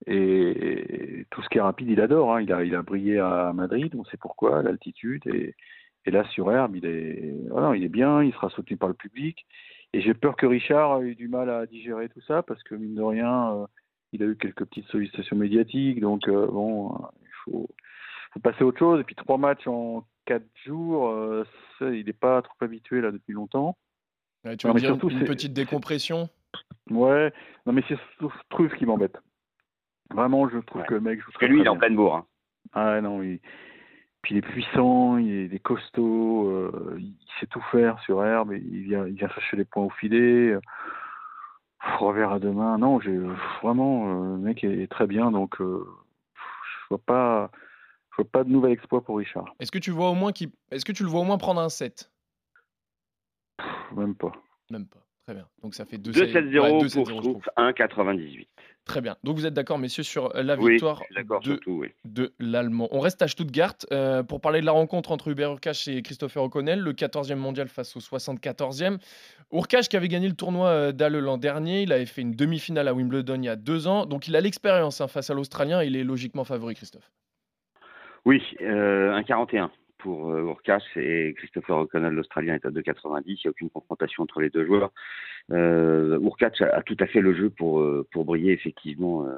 Et 0.07 1.25
tout 1.29 1.41
ce 1.43 1.49
qui 1.49 1.57
est 1.59 1.61
rapide, 1.61 1.89
il 1.89 2.01
adore. 2.01 2.35
hein. 2.35 2.41
Il, 2.41 2.51
a, 2.51 2.63
il 2.63 2.75
a 2.75 2.81
brillé 2.81 3.19
à 3.19 3.53
Madrid, 3.53 3.93
on 3.95 4.03
sait 4.05 4.17
pourquoi, 4.17 4.63
l'altitude. 4.63 5.21
Et, 5.27 5.55
et 6.05 6.11
là, 6.11 6.23
sur 6.29 6.51
herbe, 6.51 6.75
il 6.75 6.85
est, 6.85 7.35
voilà, 7.49 7.75
il 7.75 7.83
est 7.83 7.89
bien, 7.89 8.23
il 8.23 8.33
sera 8.33 8.49
soutenu 8.49 8.77
par 8.77 8.89
le 8.89 8.95
public. 8.95 9.45
Et 9.93 10.01
j'ai 10.01 10.13
peur 10.13 10.35
que 10.35 10.45
Richard 10.45 11.01
ait 11.01 11.09
eu 11.09 11.15
du 11.15 11.27
mal 11.27 11.49
à 11.49 11.65
digérer 11.65 12.09
tout 12.09 12.21
ça, 12.21 12.41
parce 12.41 12.63
que 12.63 12.75
mine 12.75 12.95
de 12.95 13.01
rien, 13.01 13.53
euh, 13.53 13.65
il 14.13 14.23
a 14.23 14.25
eu 14.25 14.37
quelques 14.37 14.65
petites 14.65 14.87
sollicitations 14.87 15.35
médiatiques. 15.35 15.99
Donc, 15.99 16.27
euh, 16.27 16.47
bon, 16.47 16.93
euh, 16.95 16.97
il 17.21 17.29
faut, 17.43 17.69
faut 18.33 18.39
passer 18.39 18.63
à 18.63 18.65
autre 18.65 18.79
chose. 18.79 18.99
Et 19.01 19.03
puis, 19.03 19.15
trois 19.15 19.37
matchs 19.37 19.67
en 19.67 20.03
quatre 20.25 20.47
jours, 20.65 21.09
euh, 21.09 21.43
ça, 21.77 21.89
il 21.89 22.05
n'est 22.05 22.13
pas 22.13 22.41
trop 22.41 22.55
habitué 22.61 23.01
là 23.01 23.11
depuis 23.11 23.33
longtemps. 23.33 23.77
Ouais, 24.45 24.57
Tu 24.57 24.67
veux 24.67 24.73
dire 24.73 24.89
surtout, 24.89 25.09
une, 25.09 25.25
petite 25.25 25.53
décompression? 25.53 26.29
Ouais, 26.89 27.31
non, 27.65 27.73
mais 27.73 27.83
c'est 27.87 27.97
Struff 28.45 28.73
qui 28.75 28.85
m'embête. 28.85 29.17
Vraiment, 30.13 30.49
je 30.49 30.57
trouve 30.59 30.81
Ouais. 30.81 30.87
que 30.87 30.93
le 30.95 31.01
mec 31.01 31.19
joue 31.19 31.25
Parce 31.31 31.37
que 31.37 31.45
lui, 31.45 31.59
il 31.61 31.65
est 31.65 31.69
en 31.69 31.77
pleine 31.77 31.95
bourre. 31.95 32.15
hein. 32.15 32.25
Ah 32.73 33.01
non, 33.01 33.21
il... 33.21 33.39
puis 34.21 34.35
il 34.35 34.37
est 34.37 34.41
puissant, 34.41 35.17
il 35.17 35.29
est, 35.31 35.45
il 35.45 35.53
est 35.53 35.59
costaud, 35.59 36.47
euh, 36.49 36.95
il 36.99 37.15
sait 37.39 37.47
tout 37.47 37.61
faire 37.71 37.99
sur 38.03 38.23
herbe, 38.23 38.53
il 38.53 38.83
vient, 38.83 39.05
il 39.07 39.13
vient 39.15 39.27
chercher 39.29 39.57
les 39.57 39.65
points 39.65 39.83
au 39.85 39.89
filet. 39.89 40.51
euh, 40.51 40.59
Revers 41.97 42.31
à 42.31 42.39
deux 42.39 42.51
mains, 42.51 42.77
non, 42.77 42.99
j'ai 42.99 43.17
vraiment 43.63 44.07
euh, 44.33 44.35
le 44.35 44.37
mec 44.37 44.63
est, 44.63 44.83
est 44.83 44.87
très 44.91 45.07
bien, 45.07 45.31
donc 45.31 45.59
euh, 45.61 45.83
je 46.35 46.87
vois 46.89 46.99
pas, 47.03 47.49
je 48.11 48.17
vois 48.21 48.31
pas 48.31 48.43
de 48.43 48.49
nouvel 48.49 48.71
exploit 48.71 49.03
pour 49.03 49.17
Richard, 49.17 49.45
Est-ce 49.59 49.71
que 49.71 49.79
tu 49.79 49.89
vois 49.89 50.11
au 50.11 50.13
moins 50.15 50.31
qu'il- 50.31 50.51
Est-ce 50.69 50.85
que 50.85 50.91
tu 50.91 51.01
le 51.03 51.09
vois 51.09 51.21
au 51.21 51.23
moins 51.23 51.39
prendre 51.39 51.59
un 51.59 51.69
set? 51.69 52.11
Pff, 53.57 53.91
même 53.97 54.13
pas. 54.15 54.31
Même 54.69 54.85
pas. 54.87 54.99
Très 55.25 55.33
bien. 55.33 55.47
Donc 55.63 55.73
ça 55.75 55.85
fait 55.85 55.97
2 55.97 56.11
2-7-0 56.11 56.79
pour 56.93 57.07
Struff. 57.07 57.25
Struff, 57.25 57.49
1,98. 57.57 58.47
Très 58.85 59.01
bien. 59.01 59.15
Donc 59.23 59.37
vous 59.37 59.45
êtes 59.45 59.53
d'accord, 59.53 59.77
messieurs, 59.77 60.03
sur 60.03 60.35
euh, 60.35 60.41
la 60.41 60.55
victoire 60.55 61.01
de, 61.15 61.41
surtout, 61.43 61.79
oui. 61.81 61.89
de 62.03 62.33
l'Allemand. 62.39 62.87
On 62.91 62.99
reste 62.99 63.21
à 63.21 63.27
Stuttgart 63.27 63.75
euh, 63.91 64.23
pour 64.23 64.41
parler 64.41 64.59
de 64.59 64.65
la 64.65 64.71
rencontre 64.71 65.11
entre 65.11 65.29
Hubert 65.29 65.51
Urkach 65.51 65.87
et 65.87 66.01
Christopher 66.01 66.41
O'Connell, 66.43 66.79
le 66.79 66.93
14e 66.93 67.35
mondial 67.35 67.67
face 67.67 67.95
au 67.95 67.99
74e. 67.99 68.97
Urkach 69.51 69.87
qui 69.87 69.97
avait 69.97 70.07
gagné 70.07 70.27
le 70.27 70.35
tournoi 70.35 70.67
euh, 70.67 70.91
d'Halle 70.91 71.19
l'an 71.19 71.37
dernier, 71.37 71.83
il 71.83 71.93
avait 71.93 72.07
fait 72.07 72.21
une 72.21 72.33
demi-finale 72.33 72.87
à 72.87 72.93
Wimbledon 72.93 73.35
il 73.35 73.45
y 73.45 73.49
a 73.49 73.55
deux 73.55 73.87
ans, 73.87 74.05
donc 74.07 74.27
il 74.27 74.35
a 74.35 74.41
l'expérience 74.41 74.99
hein, 74.99 75.07
face 75.07 75.29
à 75.29 75.35
l'Australien, 75.35 75.83
il 75.83 75.95
est 75.95 76.03
logiquement 76.03 76.43
favori, 76.43 76.73
Christophe. 76.73 77.11
Oui, 78.25 78.41
euh, 78.61 79.19
1,41 79.21 79.69
pour 80.01 80.31
euh, 80.31 80.41
Urkach 80.41 80.83
et 80.95 81.33
Christopher 81.37 81.77
O'Connell, 81.77 82.13
l'Australien, 82.13 82.55
est 82.55 82.65
à 82.65 82.69
2,90. 82.69 83.23
Il 83.25 83.33
n'y 83.33 83.39
a 83.45 83.49
aucune 83.49 83.69
confrontation 83.69 84.23
entre 84.23 84.41
les 84.41 84.49
deux 84.49 84.65
joueurs. 84.65 84.91
Euh, 85.51 86.19
a, 86.39 86.81
tout 86.83 86.97
à 86.99 87.07
fait 87.07 87.21
le 87.21 87.33
jeu 87.33 87.49
pour, 87.49 87.81
euh, 87.81 88.07
pour 88.11 88.25
briller 88.25 88.53
effectivement 88.53 89.25
euh, 89.25 89.35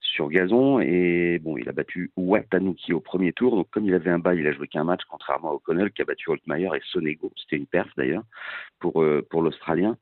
sur 0.00 0.28
gazon. 0.28 0.80
Et 0.80 1.38
bon, 1.42 1.56
il 1.56 1.68
a 1.68 1.72
battu 1.72 2.10
Watanuki 2.16 2.92
au 2.92 3.00
premier 3.00 3.32
tour. 3.32 3.56
Donc 3.56 3.70
comme 3.70 3.86
il 3.86 3.94
avait 3.94 4.10
un 4.10 4.18
bas, 4.18 4.34
il 4.34 4.46
a 4.46 4.52
joué 4.52 4.68
qu'un 4.68 4.84
match, 4.84 5.02
contrairement 5.08 5.50
à 5.50 5.54
O'Connell 5.54 5.90
qui 5.92 6.02
a 6.02 6.04
battu 6.04 6.30
Holtmeyer 6.30 6.70
et 6.74 6.80
Sonego. 6.84 7.32
C'était 7.36 7.56
une 7.56 7.66
perf 7.66 7.90
d'ailleurs 7.96 8.24
pour, 8.78 9.04
pour 9.30 9.42
l'Australien. 9.42 9.96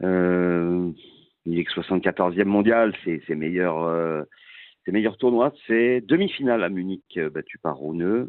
Il 0.00 1.58
est 1.58 1.64
que 1.64 1.72
74e 1.72 2.44
mondial, 2.44 2.94
c'est 3.04 3.20
ses 3.26 3.34
meilleurs, 3.34 4.26
tournois. 5.18 5.52
C'est 5.66 6.00
demi-finale 6.02 6.62
à 6.62 6.68
Munich, 6.68 7.18
battu 7.32 7.58
par 7.58 7.78
Rune. 7.80 8.28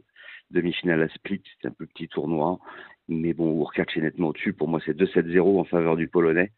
Demi-finale 0.52 1.04
à 1.04 1.10
Split, 1.10 1.42
c'était 1.54 1.68
un 1.68 1.76
peu 1.78 1.86
petit 1.86 2.08
tournoi. 2.08 2.60
Mais 3.08 3.34
bon, 3.34 3.60
Urkac 3.60 3.96
est 3.98 4.02
nettement 4.02 4.30
au-dessus. 4.30 4.54
Pour 4.54 4.68
moi, 4.68 4.80
c'est 4.86 4.98
2-7-0 4.98 5.60
en 5.60 5.64
faveur 5.64 5.96
du 5.96 6.08
Polonais. 6.08 6.52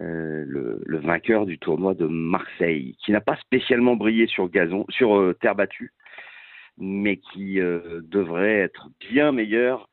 Euh, 0.00 0.44
le, 0.44 0.82
le, 0.84 0.98
vainqueur 0.98 1.46
du 1.46 1.56
tournoi 1.56 1.94
de 1.94 2.06
Marseille, 2.06 2.96
qui 3.04 3.12
n'a 3.12 3.20
pas 3.20 3.36
spécialement 3.36 3.94
brillé 3.94 4.26
sur 4.26 4.48
gazon, 4.48 4.84
sur 4.88 5.16
euh, 5.16 5.34
terre 5.40 5.54
battue, 5.54 5.92
mais 6.78 7.18
qui 7.18 7.60
euh, 7.60 8.00
devrait 8.02 8.58
être 8.58 8.88
bien 8.98 9.30
meilleur 9.30 9.88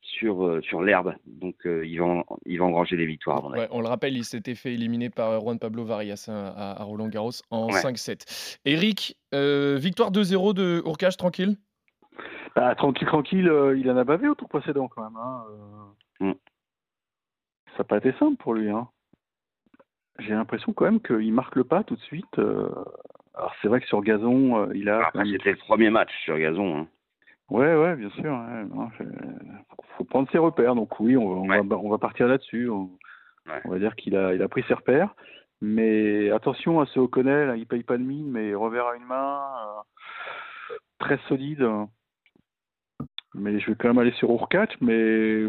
sur, 0.00 0.58
sur 0.64 0.82
l'herbe. 0.82 1.14
Donc 1.26 1.54
il, 1.64 2.00
va, 2.00 2.24
il 2.46 2.58
va 2.58 2.64
engranger 2.64 2.96
des 2.96 3.06
victoires. 3.06 3.44
Ouais, 3.46 3.68
on 3.70 3.80
le 3.80 3.86
rappelle, 3.86 4.16
il 4.16 4.24
s'était 4.24 4.56
fait 4.56 4.74
éliminer 4.74 5.08
par 5.08 5.40
Juan 5.40 5.60
Pablo 5.60 5.84
Varias 5.84 6.26
hein, 6.28 6.52
à, 6.56 6.80
à, 6.80 6.84
Roland 6.84 7.08
Garros 7.08 7.30
en 7.50 7.72
ouais. 7.72 7.80
5-7. 7.80 8.58
Eric, 8.64 9.16
victoire 9.32 10.10
2-0 10.10 10.54
de 10.54 10.82
Urkash, 10.84 11.16
tranquille? 11.16 11.56
Bah, 12.54 12.74
Tranquille, 12.74 13.06
tranquille, 13.06 13.52
il 13.76 13.90
en 13.90 13.96
a 13.96 14.04
bavé 14.04 14.28
au 14.28 14.34
tour 14.34 14.48
précédent 14.48 14.88
quand 14.88 15.02
même. 15.02 15.16
Hein. 15.16 15.44
Mm. 16.20 16.32
Ça 17.72 17.78
n'a 17.78 17.84
pas 17.84 17.98
été 17.98 18.12
simple 18.12 18.36
pour 18.36 18.54
lui. 18.54 18.70
Hein 18.70 18.88
j'ai 20.18 20.30
l'impression 20.30 20.72
quand 20.72 20.84
même 20.84 21.00
qu'il 21.00 21.32
marque 21.32 21.56
le 21.56 21.64
pas 21.64 21.82
tout 21.82 21.96
de 21.96 22.00
suite. 22.00 22.38
Euh, 22.38 22.70
alors 23.34 23.54
c'est 23.60 23.68
vrai 23.68 23.80
que 23.80 23.86
sur 23.86 24.02
gazon, 24.02 24.58
euh, 24.58 24.72
il 24.74 24.88
a. 24.88 25.06
Après, 25.06 25.24
c'était 25.24 25.52
le 25.52 25.58
premier 25.58 25.90
match 25.90 26.10
sur 26.24 26.38
gazon. 26.38 26.78
Hein. 26.78 26.86
Ouais, 27.50 27.74
ouais, 27.76 27.96
bien 27.96 28.10
sûr. 28.10 28.32
Ouais. 28.32 28.64
Non, 28.64 28.88
faut 29.96 30.04
prendre 30.04 30.30
ses 30.30 30.38
repères. 30.38 30.74
Donc 30.74 30.98
oui, 31.00 31.16
on, 31.16 31.26
on, 31.26 31.48
ouais. 31.48 31.62
va, 31.62 31.76
on 31.76 31.90
va, 31.90 31.98
partir 31.98 32.28
là-dessus. 32.28 32.70
On, 32.70 32.90
ouais. 33.46 33.60
on, 33.64 33.70
va 33.70 33.78
dire 33.78 33.96
qu'il 33.96 34.16
a, 34.16 34.34
il 34.34 34.42
a 34.42 34.48
pris 34.48 34.64
ses 34.68 34.74
repères. 34.74 35.14
Mais 35.60 36.30
attention 36.30 36.80
à 36.80 36.86
ce 36.86 37.00
O'Connell, 37.00 37.50
hein, 37.50 37.56
il 37.56 37.66
paye 37.66 37.82
pas 37.82 37.96
de 37.96 38.02
mine, 38.02 38.30
mais 38.30 38.54
revers 38.54 38.86
à 38.86 38.96
une 38.96 39.04
main, 39.04 39.42
euh, 39.66 40.74
très 40.98 41.18
solide. 41.28 41.66
Mais 43.34 43.58
je 43.60 43.70
vais 43.70 43.76
quand 43.76 43.88
même 43.88 43.98
aller 43.98 44.12
sur 44.12 44.30
Urkac, 44.30 44.76
mais 44.80 45.46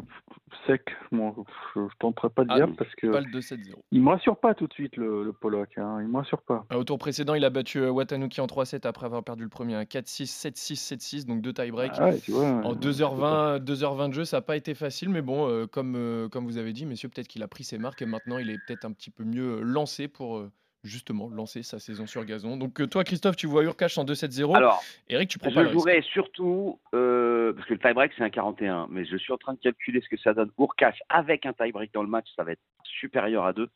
sec. 0.68 0.82
Moi, 1.12 1.34
je 1.74 1.82
ne 1.82 1.88
tenterai 2.00 2.30
pas 2.30 2.44
de 2.44 2.52
ah 2.52 2.56
dire 2.56 2.76
parce 2.78 2.94
que 2.96 3.08
pas 3.08 3.22
le 3.22 3.28
2-7-0. 3.28 3.76
il 3.92 4.02
me 4.02 4.10
rassure 4.10 4.38
pas 4.38 4.54
tout 4.54 4.68
de 4.68 4.74
suite 4.74 4.98
le, 4.98 5.24
le 5.24 5.34
Pollock. 5.34 5.70
Hein. 5.78 6.00
Il 6.02 6.08
me 6.08 6.18
rassure 6.18 6.42
pas. 6.42 6.66
Au 6.74 6.84
tour 6.84 6.98
précédent, 6.98 7.34
il 7.34 7.46
a 7.46 7.50
battu 7.50 7.80
euh, 7.80 7.92
Watanuki 7.92 8.42
en 8.42 8.48
3-7 8.48 8.88
après 8.88 9.06
avoir 9.06 9.24
perdu 9.24 9.44
le 9.44 9.50
premier. 9.50 9.76
4-6, 9.76 10.26
7-6, 10.26 10.96
7-6, 10.98 11.26
donc 11.26 11.42
deux 11.42 11.54
tie-break. 11.54 11.94
Ah 11.98 12.10
ouais, 12.10 12.20
en 12.30 12.74
2h20, 12.74 13.64
2h20 13.64 14.10
de 14.10 14.14
jeu, 14.14 14.26
ça 14.26 14.38
n'a 14.38 14.42
pas 14.42 14.58
été 14.58 14.74
facile, 14.74 15.10
mais 15.10 15.22
bon, 15.22 15.48
euh, 15.48 15.68
comme, 15.68 15.96
euh, 15.96 16.28
comme 16.30 16.46
vous 16.46 16.58
avez 16.58 16.74
dit, 16.74 16.86
messieurs, 16.86 17.10
peut-être 17.10 17.28
qu'il 17.28 17.44
a 17.44 17.48
pris 17.48 17.64
ses 17.64 17.78
marques 17.78 18.02
et 18.02 18.06
maintenant 18.06 18.38
il 18.38 18.50
est 18.50 18.58
peut-être 18.68 18.86
un 18.86 18.92
petit 18.92 19.12
peu 19.12 19.24
mieux 19.24 19.62
lancé 19.62 20.08
pour 20.08 20.44
justement 20.86 21.30
lancer 21.30 21.64
sa 21.64 21.80
saison 21.80 22.06
sur 22.08 22.24
gazon. 22.26 22.58
Donc 22.58 22.80
euh, 22.80 22.88
toi, 22.88 23.04
Christophe, 23.04 23.36
tu 23.36 23.48
vois 23.48 23.64
Urkash 23.64 23.98
en 23.98 24.06
2-7-0. 24.06 24.56
Alors, 24.56 24.84
Eric, 25.10 25.30
tu 25.30 25.40
prends 25.40 25.50
je 25.50 25.56
pas 25.56 25.64
le 25.64 25.72
jouerais 25.72 26.02
surtout, 26.02 26.80
euh, 26.94 27.54
parce 27.54 27.68
que 27.68 27.74
le 27.74 27.80
tie-break 27.80 28.12
c'est 28.18 28.24
un 28.24 28.30
41, 28.30 28.88
mais 28.90 29.06
je 29.06 29.18
suis 29.18 29.34
en 29.34 29.38
train 29.38 29.54
de 29.54 29.60
calculer 29.60 30.02
ce 30.02 30.10
que 30.10 30.22
ça 30.22 30.34
donne 30.34 30.52
Urkash 30.60 31.00
avec 31.10 31.46
un 31.46 31.54
tie-break 31.54 31.94
dans 31.94 32.04
le 32.04 32.10
match, 32.10 32.28
ça 32.36 32.44
va 32.44 32.54
être 32.54 32.62
supérieur 32.84 33.46
à 33.46 33.54
2. 33.54 33.70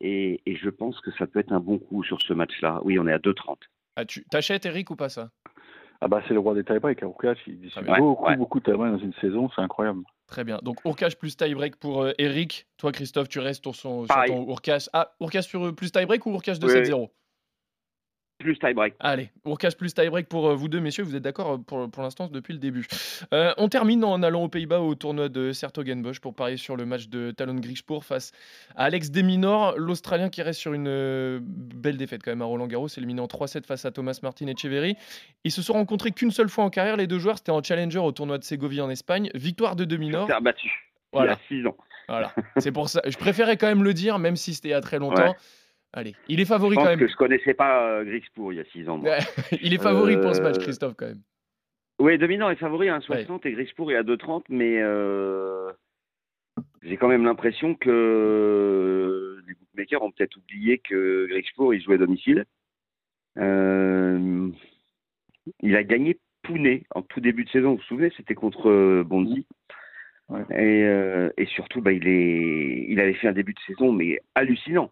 Et, 0.00 0.40
et, 0.46 0.56
je 0.56 0.70
pense 0.70 0.98
que 1.00 1.10
ça 1.18 1.26
peut 1.26 1.40
être 1.40 1.52
un 1.52 1.60
bon 1.60 1.78
coup 1.78 2.02
sur 2.04 2.20
ce 2.22 2.32
match-là. 2.32 2.80
Oui, 2.84 2.98
on 2.98 3.06
est 3.06 3.12
à 3.12 3.18
2-30. 3.18 3.56
Ah, 3.96 4.04
tu 4.04 4.24
t'achètes 4.24 4.64
Eric 4.66 4.90
ou 4.90 4.96
pas 4.96 5.08
ça? 5.08 5.30
Ah 6.00 6.08
bah 6.08 6.20
c'est 6.26 6.34
le 6.34 6.40
roi 6.40 6.54
des 6.54 6.64
tie-breaks. 6.64 7.02
Urkash, 7.02 7.38
il 7.46 7.60
décide 7.60 7.84
beaucoup, 7.84 8.24
ouais. 8.24 8.36
beaucoup 8.36 8.58
de 8.58 8.64
tie-break 8.64 8.92
dans 8.92 8.98
une 8.98 9.14
saison, 9.14 9.50
c'est 9.54 9.62
incroyable. 9.62 10.02
Très 10.32 10.44
bien. 10.44 10.58
Donc 10.62 10.78
Urkash 10.86 11.16
plus 11.16 11.36
tie-break 11.36 11.76
pour 11.76 12.04
euh, 12.04 12.12
Eric. 12.16 12.66
Toi, 12.78 12.90
Christophe, 12.90 13.28
tu 13.28 13.38
restes 13.38 13.62
sur, 13.62 13.76
son, 13.76 14.06
sur 14.06 14.24
ton 14.26 14.48
Urkash. 14.48 14.88
Ah, 14.94 15.14
Urkash 15.20 15.46
sur 15.46 15.74
plus 15.74 15.92
tie-break 15.92 16.24
ou 16.24 16.32
Urkash 16.32 16.56
2-7-0 16.56 16.94
oui. 16.94 17.06
Plus 18.42 18.58
tie-break. 18.58 18.94
Allez, 18.98 19.30
Urkash 19.46 19.76
plus 19.76 19.94
tie-break 19.94 20.28
pour 20.28 20.48
euh, 20.48 20.54
vous 20.56 20.68
deux, 20.68 20.80
messieurs. 20.80 21.04
Vous 21.04 21.14
êtes 21.14 21.22
d'accord 21.22 21.52
euh, 21.52 21.58
pour, 21.58 21.88
pour 21.88 22.02
l'instant 22.02 22.26
depuis 22.26 22.52
le 22.52 22.58
début. 22.58 22.86
Euh, 23.32 23.54
on 23.56 23.68
termine 23.68 24.04
en 24.04 24.20
allant 24.22 24.42
aux 24.42 24.48
Pays-Bas 24.48 24.80
au 24.80 24.96
tournoi 24.96 25.28
de 25.28 25.52
Sertogenbosch 25.52 26.18
pour 26.18 26.34
parier 26.34 26.56
sur 26.56 26.76
le 26.76 26.84
match 26.84 27.06
de 27.08 27.30
Talon 27.30 27.54
Grishpour 27.54 28.04
face 28.04 28.32
à 28.74 28.84
Alex 28.84 29.12
Deminor, 29.12 29.78
l'Australien 29.78 30.28
qui 30.28 30.42
reste 30.42 30.58
sur 30.58 30.72
une 30.72 31.38
belle 31.40 31.96
défaite 31.96 32.22
quand 32.24 32.32
même 32.32 32.42
à 32.42 32.46
Roland 32.46 32.66
Garros, 32.66 32.88
éliminé 32.88 33.20
en 33.20 33.26
3-7 33.26 33.64
face 33.64 33.84
à 33.84 33.92
Thomas 33.92 34.18
Martin 34.24 34.48
et 34.48 34.50
Echeverry. 34.50 34.96
Ils 35.44 35.52
se 35.52 35.62
sont 35.62 35.74
rencontrés 35.74 36.10
qu'une 36.10 36.32
seule 36.32 36.48
fois 36.48 36.64
en 36.64 36.70
carrière, 36.70 36.96
les 36.96 37.06
deux 37.06 37.20
joueurs. 37.20 37.38
C'était 37.38 37.52
en 37.52 37.62
Challenger 37.62 38.00
au 38.00 38.10
tournoi 38.10 38.38
de 38.38 38.44
Ségovie 38.44 38.80
en 38.80 38.90
Espagne. 38.90 39.30
Victoire 39.34 39.76
de 39.76 39.84
Deminor. 39.84 40.26
C'est 40.28 40.42
battu. 40.42 40.90
Voilà. 41.12 41.38
Il 41.50 41.56
y 41.56 41.60
a 41.60 41.62
6 41.62 41.66
ans. 41.68 41.76
Voilà. 42.08 42.32
C'est 42.56 42.72
pour 42.72 42.88
ça. 42.88 43.02
Je 43.06 43.16
préférais 43.16 43.56
quand 43.56 43.68
même 43.68 43.84
le 43.84 43.94
dire, 43.94 44.18
même 44.18 44.34
si 44.34 44.54
c'était 44.54 44.68
il 44.68 44.72
y 44.72 44.74
a 44.74 44.80
très 44.80 44.98
longtemps. 44.98 45.28
Ouais. 45.28 45.36
Allez, 45.94 46.14
il 46.28 46.40
est 46.40 46.46
favori 46.46 46.74
je 46.74 46.76
pense 46.76 46.84
quand 46.84 46.90
même. 46.90 47.00
que 47.00 47.08
je 47.08 47.16
connaissais 47.16 47.54
pas 47.54 47.86
euh, 47.86 48.04
Grixpour 48.04 48.52
il 48.52 48.56
y 48.56 48.60
a 48.60 48.64
6 48.64 48.88
ans. 48.88 48.98
Moi. 48.98 49.16
il 49.62 49.74
est 49.74 49.82
favori 49.82 50.16
euh... 50.16 50.20
pour 50.20 50.34
ce 50.34 50.40
match, 50.40 50.58
Christophe, 50.58 50.94
quand 50.96 51.06
même. 51.06 51.20
Oui, 51.98 52.16
Dominant 52.18 52.50
est 52.50 52.56
favori 52.56 52.88
à 52.88 52.98
1,60 52.98 53.30
ouais. 53.30 53.50
et 53.50 53.52
Grixpour 53.52 53.92
est 53.92 53.96
à 53.96 54.02
2,30, 54.02 54.44
mais 54.48 54.80
euh... 54.80 55.70
j'ai 56.82 56.96
quand 56.96 57.08
même 57.08 57.24
l'impression 57.24 57.74
que 57.74 59.42
les 59.46 59.54
bookmakers 59.54 60.02
ont 60.02 60.10
peut-être 60.10 60.36
oublié 60.36 60.78
que 60.78 61.26
Grixpour 61.28 61.74
il 61.74 61.82
jouait 61.82 61.96
à 61.96 61.98
domicile. 61.98 62.46
Euh... 63.38 64.48
Il 65.60 65.76
a 65.76 65.84
gagné 65.84 66.18
Pounet 66.42 66.84
en 66.94 67.02
tout 67.02 67.20
début 67.20 67.44
de 67.44 67.50
saison, 67.50 67.72
vous 67.72 67.76
vous 67.76 67.82
souvenez, 67.84 68.12
c'était 68.16 68.34
contre 68.34 68.68
euh, 68.68 69.04
Bondy. 69.04 69.46
Ouais. 70.28 70.42
Et, 70.50 70.84
euh, 70.84 71.30
et, 71.36 71.46
surtout, 71.46 71.80
bah, 71.80 71.92
il, 71.92 72.08
est, 72.08 72.86
il 72.88 72.98
avait 72.98 73.14
fait 73.14 73.28
un 73.28 73.32
début 73.32 73.54
de 73.54 73.60
saison, 73.66 73.92
mais 73.92 74.18
hallucinant 74.34 74.90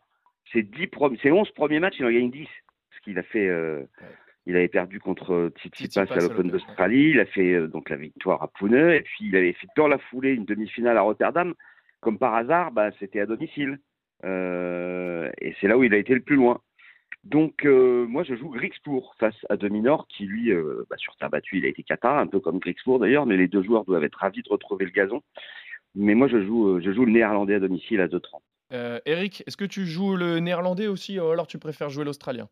ses, 0.52 0.62
10 0.62 0.88
ses 1.22 1.32
11 1.32 1.50
premiers 1.52 1.80
matchs, 1.80 1.96
il 1.98 2.06
en 2.06 2.10
gagne 2.10 2.30
10. 2.30 2.46
Parce 2.90 3.02
qu'il 3.02 3.18
a 3.18 3.22
fait. 3.22 3.48
Euh, 3.48 3.80
ouais. 3.80 4.08
Il 4.46 4.56
avait 4.56 4.68
perdu 4.68 5.00
contre 5.00 5.52
Tsitsipas 5.56 6.06
à 6.10 6.20
l'Open 6.20 6.48
d'Australie. 6.48 7.10
Il 7.10 7.20
a 7.20 7.26
fait 7.26 7.54
euh, 7.54 7.68
donc 7.68 7.90
la 7.90 7.96
victoire 7.96 8.42
à 8.42 8.48
Pune. 8.48 8.74
Et 8.74 9.02
puis, 9.02 9.26
il 9.26 9.36
avait 9.36 9.52
fait 9.52 9.68
dans 9.76 9.86
la 9.86 9.98
foulée 9.98 10.32
une 10.32 10.44
demi-finale 10.44 10.96
à 10.96 11.02
Rotterdam. 11.02 11.54
Comme 12.00 12.18
par 12.18 12.34
hasard, 12.34 12.72
bah, 12.72 12.90
c'était 12.98 13.20
à 13.20 13.26
domicile. 13.26 13.78
Euh, 14.24 15.30
et 15.40 15.54
c'est 15.60 15.68
là 15.68 15.76
où 15.76 15.84
il 15.84 15.94
a 15.94 15.98
été 15.98 16.14
le 16.14 16.20
plus 16.20 16.36
loin. 16.36 16.60
Donc, 17.22 17.66
euh, 17.66 18.06
moi, 18.06 18.22
je 18.22 18.34
joue 18.34 18.48
Grixpour 18.48 19.14
face 19.20 19.36
à 19.50 19.56
Dominor, 19.58 20.08
qui 20.08 20.24
lui, 20.24 20.52
bah, 20.88 20.96
sur 20.96 21.14
terre 21.16 21.28
battue, 21.28 21.58
il 21.58 21.66
a 21.66 21.68
été 21.68 21.82
cata, 21.82 22.18
un 22.18 22.26
peu 22.26 22.40
comme 22.40 22.58
Grixpour 22.58 22.98
d'ailleurs, 22.98 23.26
mais 23.26 23.36
les 23.36 23.48
deux 23.48 23.62
joueurs 23.62 23.84
doivent 23.84 24.04
être 24.04 24.18
ravis 24.18 24.42
de 24.42 24.48
retrouver 24.48 24.86
le 24.86 24.90
gazon. 24.90 25.22
Mais 25.94 26.14
moi, 26.14 26.28
je 26.28 26.42
joue, 26.42 26.80
je 26.80 26.90
joue 26.92 27.04
le 27.04 27.12
néerlandais 27.12 27.56
à 27.56 27.60
domicile 27.60 28.00
à 28.00 28.08
2-30. 28.08 28.40
Euh, 28.72 29.00
Eric, 29.04 29.42
est-ce 29.46 29.56
que 29.56 29.64
tu 29.64 29.86
joues 29.86 30.16
le 30.16 30.38
néerlandais 30.38 30.86
aussi 30.86 31.18
ou 31.18 31.26
alors 31.26 31.46
tu 31.46 31.58
préfères 31.58 31.90
jouer 31.90 32.04
l'australien? 32.04 32.48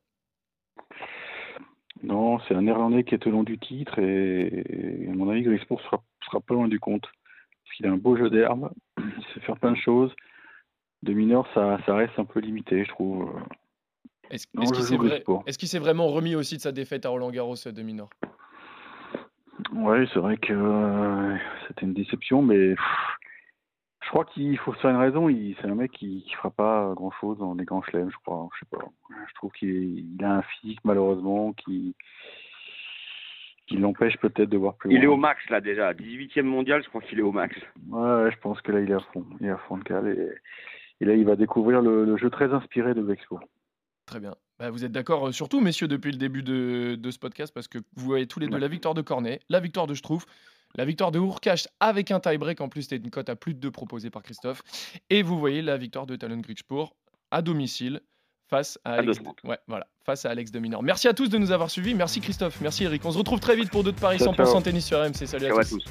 Non, 2.02 2.38
c'est 2.40 2.54
un 2.54 2.62
néerlandais 2.62 3.04
qui 3.04 3.14
est 3.14 3.26
au 3.26 3.30
long 3.30 3.42
du 3.42 3.58
titre 3.58 3.98
et, 3.98 5.08
à 5.10 5.14
mon 5.14 5.28
avis, 5.28 5.42
Grisbourg 5.42 5.80
sera, 5.82 6.02
sera 6.24 6.40
pas 6.40 6.54
loin 6.54 6.68
du 6.68 6.78
compte. 6.78 7.02
Parce 7.64 7.76
qu'il 7.76 7.86
a 7.86 7.90
un 7.90 7.96
beau 7.96 8.16
jeu 8.16 8.30
d'herbe, 8.30 8.70
il 8.98 9.24
sait 9.34 9.40
faire 9.40 9.56
plein 9.56 9.72
de 9.72 9.76
choses. 9.76 10.14
De 11.02 11.12
mineur, 11.12 11.46
ça, 11.54 11.78
ça 11.86 11.94
reste 11.94 12.18
un 12.18 12.24
peu 12.24 12.40
limité, 12.40 12.84
je 12.84 12.88
trouve. 12.88 13.30
Est-ce 14.30 14.46
est 14.60 14.72
qu'il 14.72 14.82
s'est 14.82 14.96
vrai, 14.96 15.24
est 15.46 15.56
qu 15.56 15.66
s'est 15.66 15.78
vraiment 15.78 16.08
remis 16.08 16.34
aussi 16.34 16.56
de 16.56 16.60
sa 16.60 16.72
défaite 16.72 17.06
à 17.06 17.10
Roland 17.10 17.30
Garros 17.30 17.54
de 17.54 17.82
mineur? 17.82 18.08
Oui, 19.72 20.08
c'est 20.12 20.18
vrai 20.18 20.36
que 20.36 20.52
euh, 20.52 21.36
c'était 21.66 21.86
une 21.86 21.94
déception, 21.94 22.42
mais 22.42 22.74
pff, 22.74 23.17
je 24.08 24.10
crois 24.10 24.24
qu'il 24.24 24.56
faut 24.56 24.72
se 24.72 24.80
faire 24.80 24.90
une 24.90 24.96
raison. 24.96 25.28
C'est 25.60 25.68
un 25.68 25.74
mec 25.74 25.92
qui, 25.92 26.24
qui 26.26 26.34
fera 26.34 26.50
pas 26.50 26.94
grand 26.96 27.10
chose 27.20 27.36
dans 27.36 27.52
les 27.52 27.66
grands 27.66 27.82
chelems, 27.82 28.08
je 28.10 28.16
crois. 28.24 28.48
Je 28.54 28.60
sais 28.60 28.70
pas. 28.70 28.82
Je 29.28 29.34
trouve 29.34 29.52
qu'il 29.52 30.16
a 30.22 30.36
un 30.36 30.42
physique 30.42 30.80
malheureusement 30.82 31.52
qui 31.52 31.94
qui 33.66 33.76
l'empêche 33.76 34.16
peut-être 34.16 34.48
de 34.48 34.56
voir 34.56 34.76
plus 34.76 34.90
il 34.90 34.94
loin. 34.94 35.04
est 35.04 35.06
au 35.08 35.16
max 35.18 35.46
là 35.50 35.60
déjà, 35.60 35.92
18e 35.92 36.40
mondial, 36.40 36.82
je 36.82 36.88
crois 36.88 37.02
qu'il 37.02 37.18
est 37.18 37.22
au 37.22 37.32
max. 37.32 37.54
Ouais, 37.90 38.30
je 38.32 38.38
pense 38.38 38.58
que 38.62 38.72
là 38.72 38.80
il 38.80 38.90
est 38.90 38.94
à 38.94 39.00
fond, 39.12 39.26
il 39.40 39.46
est 39.46 39.50
à 39.50 39.58
fond 39.58 39.76
de 39.76 39.84
cale 39.84 40.08
et, 40.08 41.02
et 41.02 41.04
là 41.04 41.14
il 41.14 41.26
va 41.26 41.36
découvrir 41.36 41.82
le, 41.82 42.06
le, 42.06 42.16
jeu 42.16 42.30
très 42.30 42.50
inspiré 42.54 42.94
de 42.94 43.02
Vexpo. 43.02 43.38
Très 44.06 44.20
bien. 44.20 44.34
Bah, 44.58 44.70
vous 44.70 44.86
êtes 44.86 44.92
d'accord, 44.92 45.34
surtout 45.34 45.60
messieurs, 45.60 45.86
depuis 45.86 46.12
le 46.12 46.16
début 46.16 46.42
de, 46.42 46.94
de, 46.94 47.10
ce 47.10 47.18
podcast, 47.18 47.52
parce 47.52 47.68
que 47.68 47.76
vous 47.94 48.06
voyez 48.06 48.26
tous 48.26 48.40
les 48.40 48.46
deux 48.46 48.54
ouais. 48.54 48.60
la 48.60 48.68
victoire 48.68 48.94
de 48.94 49.02
Cornet, 49.02 49.40
la 49.50 49.60
victoire 49.60 49.86
de 49.86 49.92
Schtroumpf, 49.92 50.24
la 50.74 50.84
victoire 50.84 51.10
de 51.10 51.18
Urkash 51.18 51.68
avec 51.80 52.10
un 52.10 52.20
tie-break. 52.20 52.60
En 52.60 52.68
plus, 52.68 52.82
c'était 52.82 52.96
une 52.96 53.10
cote 53.10 53.28
à 53.28 53.36
plus 53.36 53.54
de 53.54 53.60
2 53.60 53.70
proposée 53.70 54.10
par 54.10 54.22
Christophe. 54.22 54.62
Et 55.10 55.22
vous 55.22 55.38
voyez 55.38 55.62
la 55.62 55.76
victoire 55.76 56.06
de 56.06 56.16
Talon 56.16 56.38
Grigspur 56.38 56.94
à 57.30 57.42
domicile 57.42 58.00
face 58.48 58.78
à 58.84 58.94
Alex. 58.94 59.18
De... 59.18 59.48
Ouais, 59.48 59.58
voilà, 59.66 59.86
face 60.04 60.24
à 60.24 60.30
Alex 60.30 60.50
Dominor. 60.50 60.82
Merci 60.82 61.08
à 61.08 61.14
tous 61.14 61.28
de 61.28 61.38
nous 61.38 61.52
avoir 61.52 61.70
suivis. 61.70 61.94
Merci 61.94 62.20
Christophe. 62.20 62.60
Merci 62.60 62.84
Eric. 62.84 63.04
On 63.04 63.12
se 63.12 63.18
retrouve 63.18 63.40
très 63.40 63.56
vite 63.56 63.70
pour 63.70 63.84
d'autres 63.84 64.00
paris 64.00 64.18
100% 64.18 64.34
ciao. 64.34 64.60
tennis 64.60 64.86
sur 64.86 65.00
RMC. 65.00 65.26
Salut 65.26 65.46
à, 65.46 65.50
tous. 65.50 65.58
à 65.58 65.64
tous. 65.64 65.84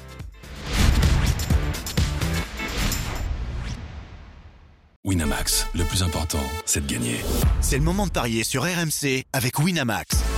Winamax, 5.04 5.68
le 5.74 5.84
plus 5.84 6.02
important, 6.02 6.42
c'est 6.66 6.86
de 6.86 6.92
gagner. 6.92 7.16
C'est 7.60 7.78
le 7.78 7.84
moment 7.84 8.06
de 8.06 8.12
parier 8.12 8.44
sur 8.44 8.64
RMC 8.64 9.24
avec 9.32 9.58
Winamax. 9.58 10.37